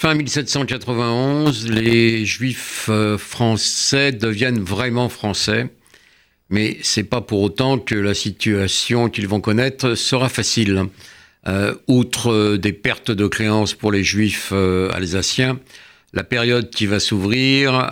Fin 0.00 0.14
1791, 0.14 1.68
les 1.68 2.24
Juifs 2.24 2.86
euh, 2.88 3.18
français 3.18 4.12
deviennent 4.12 4.60
vraiment 4.60 5.10
français, 5.10 5.68
mais 6.48 6.78
c'est 6.80 7.04
pas 7.04 7.20
pour 7.20 7.42
autant 7.42 7.78
que 7.78 7.96
la 7.96 8.14
situation 8.14 9.10
qu'ils 9.10 9.28
vont 9.28 9.42
connaître 9.42 9.94
sera 9.96 10.30
facile. 10.30 10.86
Euh, 11.48 11.74
outre 11.86 12.56
des 12.56 12.72
pertes 12.72 13.10
de 13.10 13.26
créances 13.26 13.74
pour 13.74 13.92
les 13.92 14.02
Juifs 14.02 14.52
euh, 14.52 14.90
alsaciens, 14.92 15.60
la 16.14 16.24
période 16.24 16.70
qui 16.70 16.86
va 16.86 16.98
s'ouvrir 16.98 17.90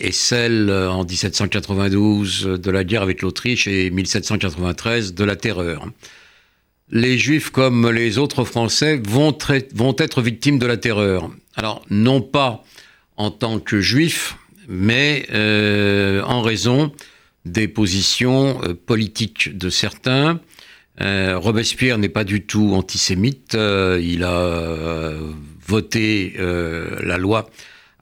est 0.00 0.12
celle 0.12 0.70
en 0.70 1.04
1792 1.04 2.44
de 2.44 2.70
la 2.70 2.82
guerre 2.82 3.02
avec 3.02 3.20
l'Autriche 3.20 3.68
et 3.68 3.90
1793 3.90 5.12
de 5.12 5.24
la 5.24 5.36
terreur 5.36 5.86
les 6.90 7.18
Juifs, 7.18 7.50
comme 7.50 7.90
les 7.90 8.18
autres 8.18 8.44
Français, 8.44 9.00
vont, 9.04 9.36
être 9.98 10.22
victimes 10.22 10.58
de 10.58 10.66
la 10.66 10.76
terreur. 10.76 11.30
Alors, 11.56 11.82
non 11.90 12.20
pas 12.20 12.64
en 13.16 13.30
tant 13.30 13.58
que 13.58 13.80
Juifs, 13.80 14.36
mais 14.68 15.26
euh, 15.32 16.22
en 16.22 16.42
raison 16.42 16.92
des 17.44 17.68
positions 17.68 18.60
euh, 18.62 18.74
politiques 18.74 19.56
de 19.56 19.70
certains. 19.70 20.40
Euh, 21.00 21.38
Robespierre 21.38 21.98
n'est 21.98 22.08
pas 22.08 22.24
du 22.24 22.42
tout 22.42 22.72
antisémite. 22.74 23.54
il 23.54 24.24
a 24.24 25.12
voté 25.66 26.34
la 26.38 27.18
loi 27.18 27.50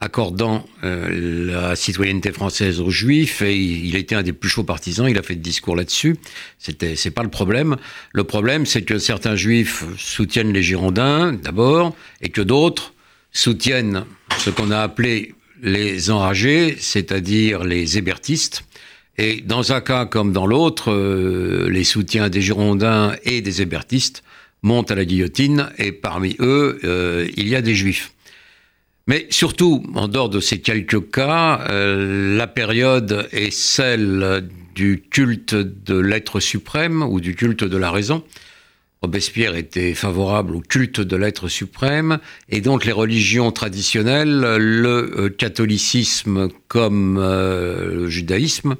accordant 0.04 0.66
euh, 0.84 1.50
la 1.50 1.76
citoyenneté 1.76 2.30
française 2.30 2.78
aux 2.78 2.90
Juifs 2.90 3.40
et 3.40 3.56
il, 3.56 3.96
était 3.96 4.14
un 4.14 4.22
des 4.22 4.34
plus 4.34 4.50
chauds 4.50 4.62
partisans. 4.62 5.08
Il 5.08 5.16
a 5.16 5.22
fait 5.22 5.34
des 5.34 5.40
discours 5.40 5.76
là-dessus. 5.76 6.16
C'était, 6.58 6.94
c'est 6.94 7.10
pas 7.10 7.22
le 7.22 7.30
problème. 7.30 7.76
Le 8.12 8.24
problème, 8.24 8.66
c'est 8.66 8.82
que 8.82 8.98
certains 8.98 9.34
Juifs 9.34 9.82
soutiennent 9.96 10.52
les 10.52 10.62
Girondins 10.62 11.32
d'abord 11.32 11.96
et 12.20 12.28
que 12.28 12.42
d'autres 12.42 12.92
soutiennent 13.32 14.04
ce 14.36 14.50
qu'on 14.50 14.70
a 14.70 14.80
appelé 14.80 15.34
les 15.62 16.10
enragés, 16.10 16.76
c'est-à-dire 16.78 17.64
les 17.64 17.96
hébertistes. 17.96 18.64
Et 19.16 19.40
dans 19.40 19.72
un 19.72 19.80
cas 19.80 20.04
comme 20.04 20.32
dans 20.32 20.46
l'autre, 20.46 20.92
euh, 20.92 21.70
les 21.70 21.84
soutiens 21.84 22.28
des 22.28 22.42
Girondins 22.42 23.16
et 23.24 23.40
des 23.40 23.62
hébertistes 23.62 24.22
montent 24.60 24.90
à 24.90 24.96
la 24.96 25.06
guillotine 25.06 25.70
et 25.78 25.92
parmi 25.92 26.36
eux, 26.40 26.78
euh, 26.84 27.26
il 27.38 27.48
y 27.48 27.56
a 27.56 27.62
des 27.62 27.74
Juifs. 27.74 28.13
Mais 29.06 29.26
surtout, 29.28 29.84
en 29.94 30.08
dehors 30.08 30.30
de 30.30 30.40
ces 30.40 30.60
quelques 30.60 31.10
cas, 31.10 31.66
euh, 31.68 32.36
la 32.36 32.46
période 32.46 33.28
est 33.32 33.50
celle 33.50 34.48
du 34.74 35.02
culte 35.10 35.54
de 35.54 35.98
l'être 35.98 36.40
suprême 36.40 37.02
ou 37.02 37.20
du 37.20 37.34
culte 37.34 37.64
de 37.64 37.76
la 37.76 37.90
raison. 37.90 38.24
Robespierre 39.02 39.56
était 39.56 39.92
favorable 39.92 40.56
au 40.56 40.60
culte 40.60 41.00
de 41.00 41.16
l'être 41.16 41.48
suprême, 41.48 42.18
et 42.48 42.62
donc 42.62 42.86
les 42.86 42.92
religions 42.92 43.52
traditionnelles, 43.52 44.40
le 44.56 45.12
euh, 45.18 45.28
catholicisme 45.28 46.48
comme 46.68 47.18
euh, 47.18 47.94
le 47.94 48.08
judaïsme, 48.08 48.76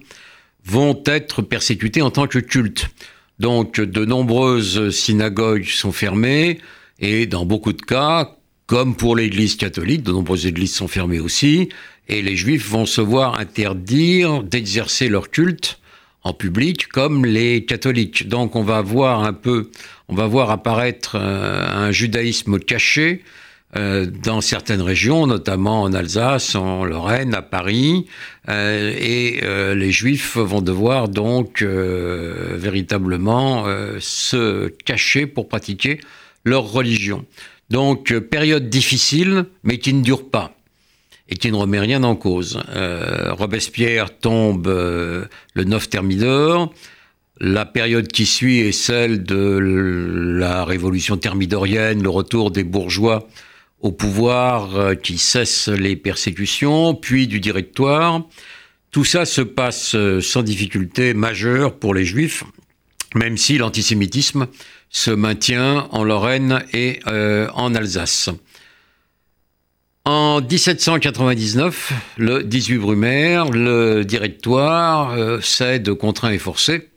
vont 0.64 1.02
être 1.04 1.42
persécutées 1.42 2.00
en 2.00 2.10
tant 2.10 2.26
que 2.26 2.38
culte. 2.38 2.88
Donc 3.38 3.78
de 3.78 4.04
nombreuses 4.06 4.88
synagogues 4.88 5.66
sont 5.66 5.92
fermées, 5.92 6.60
et 6.98 7.26
dans 7.26 7.44
beaucoup 7.44 7.74
de 7.74 7.82
cas, 7.82 8.38
comme 8.66 8.96
pour 8.96 9.16
l'Église 9.16 9.56
catholique, 9.56 10.02
de 10.02 10.12
nombreuses 10.12 10.46
églises 10.46 10.74
sont 10.74 10.88
fermées 10.88 11.20
aussi, 11.20 11.68
et 12.08 12.22
les 12.22 12.36
Juifs 12.36 12.68
vont 12.68 12.86
se 12.86 13.00
voir 13.00 13.38
interdire 13.38 14.42
d'exercer 14.42 15.08
leur 15.08 15.30
culte 15.30 15.78
en 16.22 16.32
public 16.32 16.88
comme 16.88 17.26
les 17.26 17.64
catholiques. 17.64 18.28
Donc 18.28 18.56
on 18.56 18.62
va 18.62 18.80
voir 18.80 19.24
un 19.24 19.34
peu, 19.34 19.70
on 20.08 20.14
va 20.14 20.26
voir 20.26 20.50
apparaître 20.50 21.16
euh, 21.16 21.66
un 21.68 21.92
judaïsme 21.92 22.58
caché 22.58 23.22
euh, 23.76 24.06
dans 24.06 24.40
certaines 24.40 24.80
régions, 24.80 25.26
notamment 25.26 25.82
en 25.82 25.92
Alsace, 25.92 26.54
en 26.54 26.84
Lorraine, 26.84 27.34
à 27.34 27.42
Paris, 27.42 28.06
euh, 28.48 28.94
et 28.96 29.40
les 29.74 29.92
Juifs 29.92 30.36
vont 30.36 30.62
devoir 30.62 31.08
donc 31.08 31.62
véritablement 31.62 33.66
se 33.98 34.68
cacher 34.68 35.26
pour 35.26 35.48
pratiquer 35.48 36.00
leur 36.44 36.70
religion. 36.70 37.24
Donc, 37.70 38.12
euh, 38.12 38.20
période 38.20 38.68
difficile, 38.68 39.46
mais 39.62 39.78
qui 39.78 39.94
ne 39.94 40.02
dure 40.02 40.28
pas 40.28 40.56
et 41.28 41.36
qui 41.36 41.50
ne 41.50 41.56
remet 41.56 41.80
rien 41.80 42.02
en 42.02 42.16
cause. 42.16 42.60
Euh, 42.68 43.32
Robespierre 43.32 44.18
tombe 44.18 44.66
euh, 44.66 45.24
le 45.54 45.64
9 45.64 45.88
Thermidor. 45.88 46.74
La 47.40 47.64
période 47.64 48.08
qui 48.08 48.26
suit 48.26 48.60
est 48.60 48.72
celle 48.72 49.24
de 49.24 49.58
la 50.38 50.64
révolution 50.64 51.16
thermidorienne, 51.16 52.02
le 52.02 52.10
retour 52.10 52.50
des 52.50 52.62
bourgeois 52.62 53.26
au 53.80 53.90
pouvoir 53.90 54.96
qui 55.02 55.18
cesse 55.18 55.68
les 55.68 55.96
persécutions, 55.96 56.94
puis 56.94 57.26
du 57.26 57.40
directoire. 57.40 58.22
Tout 58.92 59.04
ça 59.04 59.24
se 59.24 59.42
passe 59.42 59.96
sans 60.20 60.42
difficulté 60.42 61.12
majeure 61.12 61.74
pour 61.76 61.92
les 61.92 62.04
juifs, 62.04 62.44
même 63.14 63.36
si 63.36 63.58
l'antisémitisme 63.58 64.46
se 64.90 65.10
maintient 65.10 65.88
en 65.90 66.04
Lorraine 66.04 66.64
et 66.72 67.00
euh, 67.06 67.48
en 67.54 67.74
Alsace. 67.74 68.30
En 70.04 70.42
1799, 70.42 71.92
le 72.18 72.44
18 72.44 72.78
Brumaire, 72.78 73.50
le 73.50 74.04
directoire 74.04 75.12
euh, 75.12 75.40
cède 75.40 75.94
contraint 75.94 76.30
et 76.30 76.38
forcé 76.38 76.90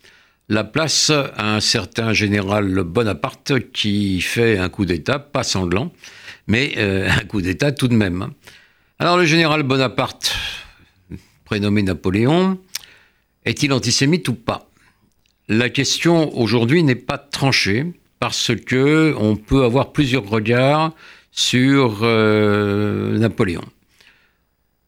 la 0.49 0.63
place 0.63 1.09
à 1.09 1.55
un 1.55 1.59
certain 1.59 2.13
général 2.13 2.83
Bonaparte 2.83 3.59
qui 3.71 4.21
fait 4.21 4.57
un 4.57 4.69
coup 4.69 4.85
d'État, 4.85 5.19
pas 5.19 5.43
sanglant, 5.43 5.91
mais 6.47 6.73
euh, 6.77 7.09
un 7.09 7.25
coup 7.25 7.41
d'État 7.41 7.71
tout 7.71 7.87
de 7.87 7.95
même. 7.95 8.31
Alors 8.99 9.17
le 9.17 9.25
général 9.25 9.63
Bonaparte, 9.63 10.35
prénommé 11.43 11.83
Napoléon, 11.83 12.57
est-il 13.45 13.73
antisémite 13.73 14.27
ou 14.29 14.35
pas? 14.35 14.69
La 15.49 15.69
question 15.69 16.37
aujourd'hui 16.37 16.83
n'est 16.83 16.95
pas 16.95 17.17
tranchée 17.17 17.85
parce 18.19 18.51
que 18.55 19.15
on 19.17 19.35
peut 19.35 19.63
avoir 19.63 19.91
plusieurs 19.91 20.27
regards 20.27 20.93
sur 21.31 21.99
euh, 22.01 23.17
Napoléon. 23.17 23.63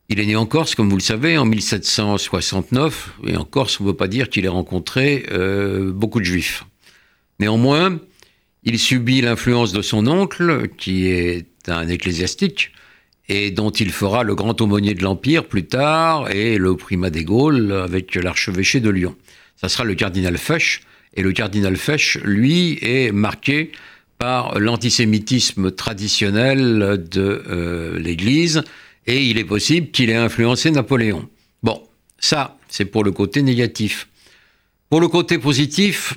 Il 0.09 0.19
est 0.19 0.25
né 0.25 0.35
en 0.35 0.47
Corse, 0.47 0.73
comme 0.73 0.89
vous 0.89 0.97
le 0.97 1.03
savez, 1.03 1.37
en 1.37 1.45
1769, 1.45 3.13
et 3.27 3.37
en 3.37 3.45
Corse, 3.45 3.79
on 3.79 3.83
ne 3.83 3.89
veut 3.89 3.95
pas 3.95 4.07
dire 4.07 4.29
qu'il 4.29 4.43
ait 4.45 4.49
rencontré 4.49 5.25
euh, 5.31 5.91
beaucoup 5.91 6.19
de 6.19 6.25
juifs. 6.25 6.65
Néanmoins, 7.39 7.99
il 8.63 8.79
subit 8.79 9.21
l'influence 9.21 9.71
de 9.71 9.83
son 9.83 10.07
oncle, 10.07 10.67
qui 10.77 11.07
est 11.07 11.45
un 11.67 11.87
ecclésiastique, 11.87 12.71
et 13.29 13.51
dont 13.51 13.69
il 13.69 13.91
fera 13.91 14.23
le 14.23 14.33
grand 14.33 14.59
aumônier 14.59 14.95
de 14.95 15.03
l'Empire 15.03 15.45
plus 15.45 15.67
tard, 15.67 16.31
et 16.31 16.57
le 16.57 16.75
primat 16.75 17.11
des 17.11 17.23
Gaules 17.23 17.71
avec 17.71 18.15
l'archevêché 18.15 18.79
de 18.79 18.89
Lyon 18.89 19.15
ça 19.59 19.67
sera 19.67 19.83
le 19.83 19.95
cardinal 19.95 20.37
Fesch. 20.37 20.81
Et 21.15 21.21
le 21.21 21.31
cardinal 21.31 21.75
Fesch, 21.75 22.17
lui, 22.23 22.77
est 22.81 23.11
marqué 23.11 23.71
par 24.17 24.59
l'antisémitisme 24.59 25.71
traditionnel 25.71 27.07
de 27.09 27.43
euh, 27.49 27.99
l'Église, 27.99 28.63
et 29.07 29.25
il 29.25 29.37
est 29.37 29.45
possible 29.45 29.91
qu'il 29.91 30.09
ait 30.09 30.15
influencé 30.15 30.71
Napoléon. 30.71 31.27
Bon, 31.63 31.81
ça, 32.19 32.57
c'est 32.67 32.85
pour 32.85 33.03
le 33.03 33.11
côté 33.11 33.41
négatif. 33.41 34.07
Pour 34.89 35.01
le 35.01 35.07
côté 35.07 35.39
positif, 35.39 36.15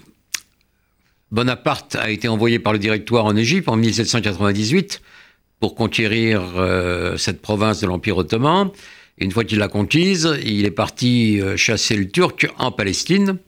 Bonaparte 1.30 1.97
a 1.97 2.10
été 2.10 2.28
envoyé 2.28 2.59
par 2.59 2.72
le 2.72 2.78
directoire 2.78 3.24
en 3.24 3.36
Égypte 3.36 3.69
en 3.69 3.76
1798 3.76 5.00
pour 5.60 5.74
conquérir 5.74 6.42
euh, 6.56 7.16
cette 7.16 7.41
province 7.41 7.80
de 7.80 7.86
l'Empire 7.86 8.19
ottoman 8.19 8.70
une 9.22 9.31
fois 9.31 9.44
qu'il 9.44 9.59
l'a 9.59 9.69
conquise, 9.69 10.37
il 10.44 10.65
est 10.65 10.71
parti 10.71 11.41
euh, 11.41 11.56
chasser 11.56 11.97
le 11.97 12.09
Turc 12.09 12.49
en 12.59 12.72
Palestine. 12.72 13.38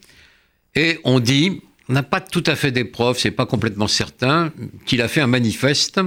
Et 0.74 0.98
on 1.04 1.20
dit, 1.20 1.60
on 1.88 1.92
n'a 1.92 2.02
pas 2.02 2.20
tout 2.20 2.42
à 2.46 2.56
fait 2.56 2.72
des 2.72 2.84
preuves, 2.84 3.18
c'est 3.18 3.30
pas 3.30 3.46
complètement 3.46 3.88
certain, 3.88 4.52
qu'il 4.86 5.02
a 5.02 5.08
fait 5.08 5.20
un 5.20 5.26
manifeste 5.26 6.00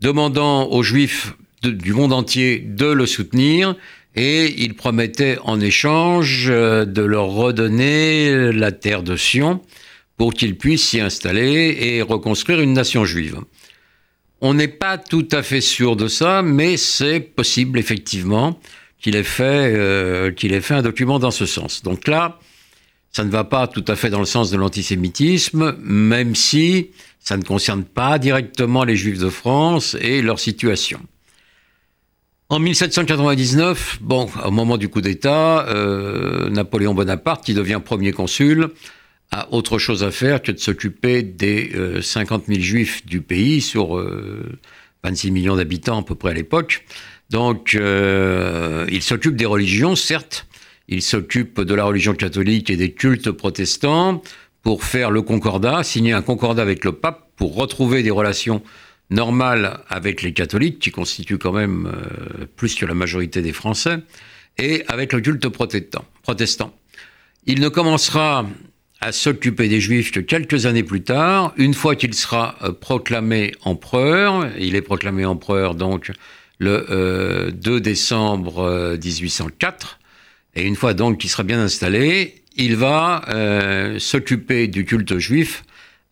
demandant 0.00 0.68
aux 0.70 0.82
Juifs 0.82 1.34
du 1.62 1.92
monde 1.92 2.12
entier 2.12 2.60
de 2.60 2.86
le 2.86 3.06
soutenir 3.06 3.74
et 4.14 4.54
il 4.62 4.74
promettait 4.74 5.38
en 5.42 5.60
échange 5.60 6.48
euh, 6.50 6.84
de 6.84 7.02
leur 7.02 7.26
redonner 7.26 8.52
la 8.52 8.72
terre 8.72 9.02
de 9.02 9.16
Sion 9.16 9.60
pour 10.16 10.34
qu'ils 10.34 10.56
puissent 10.56 10.88
s'y 10.88 11.00
installer 11.00 11.76
et 11.80 12.02
reconstruire 12.02 12.60
une 12.60 12.72
nation 12.72 13.04
juive. 13.04 13.38
On 14.40 14.54
n'est 14.54 14.68
pas 14.68 14.98
tout 14.98 15.28
à 15.32 15.42
fait 15.42 15.60
sûr 15.60 15.96
de 15.96 16.08
ça, 16.08 16.42
mais 16.42 16.76
c'est 16.76 17.20
possible 17.20 17.78
effectivement 17.78 18.58
qu'il 19.00 19.16
ait 19.16 19.22
fait 19.22 19.72
euh, 19.74 20.30
qu'il 20.32 20.52
ait 20.52 20.60
fait 20.60 20.74
un 20.74 20.82
document 20.82 21.18
dans 21.18 21.30
ce 21.30 21.46
sens. 21.46 21.82
Donc 21.82 22.08
là, 22.08 22.38
ça 23.12 23.24
ne 23.24 23.30
va 23.30 23.44
pas 23.44 23.66
tout 23.66 23.84
à 23.88 23.96
fait 23.96 24.10
dans 24.10 24.20
le 24.20 24.26
sens 24.26 24.50
de 24.50 24.56
l'antisémitisme, 24.56 25.76
même 25.80 26.34
si 26.34 26.90
ça 27.20 27.36
ne 27.36 27.42
concerne 27.42 27.84
pas 27.84 28.18
directement 28.18 28.84
les 28.84 28.96
Juifs 28.96 29.18
de 29.18 29.28
France 29.28 29.96
et 30.00 30.22
leur 30.22 30.38
situation. 30.38 31.00
En 32.50 32.58
1799, 32.60 33.98
bon, 34.00 34.28
au 34.44 34.50
moment 34.50 34.78
du 34.78 34.88
coup 34.88 35.02
d'État, 35.02 35.66
euh, 35.68 36.48
Napoléon 36.48 36.94
Bonaparte, 36.94 37.44
qui 37.44 37.52
devient 37.52 37.80
premier 37.84 38.12
consul, 38.12 38.68
a 39.30 39.52
autre 39.52 39.78
chose 39.78 40.02
à 40.02 40.10
faire 40.10 40.40
que 40.40 40.52
de 40.52 40.58
s'occuper 40.58 41.22
des 41.22 41.72
50 42.00 42.44
euh, 42.48 42.54
000 42.54 42.60
juifs 42.60 43.04
du 43.04 43.20
pays 43.20 43.60
sur 43.60 44.02
26 45.04 45.30
millions 45.30 45.56
d'habitants 45.56 46.00
à 46.00 46.02
peu 46.02 46.14
près 46.14 46.30
à 46.30 46.34
l'époque. 46.34 46.84
Donc, 47.30 47.74
euh, 47.74 48.86
il 48.90 49.02
s'occupe 49.02 49.36
des 49.36 49.46
religions, 49.46 49.96
certes. 49.96 50.46
Il 50.88 51.02
s'occupe 51.02 51.60
de 51.60 51.74
la 51.74 51.84
religion 51.84 52.14
catholique 52.14 52.70
et 52.70 52.76
des 52.76 52.92
cultes 52.92 53.30
protestants 53.30 54.22
pour 54.62 54.84
faire 54.84 55.10
le 55.10 55.22
concordat, 55.22 55.82
signer 55.82 56.12
un 56.12 56.22
concordat 56.22 56.62
avec 56.62 56.84
le 56.84 56.92
pape 56.92 57.30
pour 57.36 57.54
retrouver 57.54 58.02
des 58.02 58.10
relations 58.10 58.62
normales 59.10 59.80
avec 59.88 60.22
les 60.22 60.32
catholiques, 60.32 60.78
qui 60.78 60.90
constituent 60.90 61.38
quand 61.38 61.52
même 61.52 61.86
euh, 61.86 62.46
plus 62.56 62.74
que 62.74 62.86
la 62.86 62.94
majorité 62.94 63.42
des 63.42 63.52
Français, 63.52 63.98
et 64.58 64.84
avec 64.88 65.12
le 65.12 65.20
culte 65.20 65.48
protestant. 65.48 66.74
Il 67.46 67.60
ne 67.60 67.68
commencera 67.68 68.46
à 69.00 69.12
s'occuper 69.12 69.68
des 69.68 69.80
Juifs 69.80 70.10
que 70.10 70.20
quelques 70.20 70.66
années 70.66 70.82
plus 70.82 71.02
tard, 71.02 71.54
une 71.56 71.74
fois 71.74 71.94
qu'il 71.94 72.14
sera 72.14 72.56
euh, 72.62 72.72
proclamé 72.72 73.52
empereur. 73.62 74.48
Il 74.58 74.74
est 74.74 74.82
proclamé 74.82 75.24
empereur 75.24 75.74
donc 75.74 76.10
le 76.58 77.52
2 77.52 77.70
euh, 77.70 77.80
décembre 77.80 78.96
1804. 79.02 79.98
Et 80.54 80.62
une 80.62 80.76
fois 80.76 80.94
donc 80.94 81.18
qu'il 81.18 81.30
sera 81.30 81.42
bien 81.42 81.60
installé, 81.60 82.42
il 82.56 82.76
va 82.76 83.22
euh, 83.28 83.98
s'occuper 83.98 84.66
du 84.66 84.84
culte 84.84 85.18
juif 85.18 85.64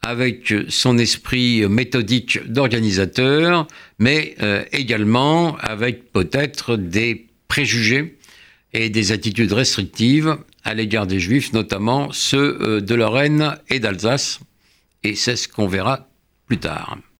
avec 0.03 0.55
son 0.69 0.99
esprit 0.99 1.67
méthodique 1.67 2.39
d'organisateur, 2.47 3.67
mais 3.99 4.37
également 4.71 5.57
avec 5.59 6.13
peut-être 6.13 6.77
des 6.77 7.27
préjugés 7.49 8.17
et 8.73 8.91
des 8.91 9.11
attitudes 9.13 9.53
restrictives 9.53 10.37
à 10.67 10.75
l'égard 10.75 11.07
des 11.07 11.21
Juifs, 11.21 11.53
notamment 11.53 12.11
ceux 12.13 12.59
euh, 12.61 12.81
de 12.81 12.95
Lorraine 12.95 13.57
et 13.71 13.81
d'Alsace. 13.81 14.41
Et 15.03 15.15
c'est 15.15 15.37
ce 15.37 15.49
qu'on 15.49 15.69
verra 15.69 16.09
plus 16.47 16.59
tard. 16.59 16.99